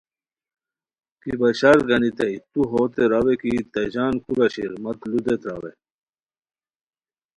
کی 1.21 1.31
بشار 1.39 1.77
گانیتائے 1.87 2.35
تو 2.51 2.59
ہوتے 2.71 3.03
راوے 3.11 3.35
کی 3.41 3.53
تہ 3.71 3.81
ژان 3.93 4.13
کورا 4.23 4.47
شیر 4.53 4.71
مت 4.83 4.99
لو 5.09 5.19
دیت 5.25 5.41
راوے 5.47 5.71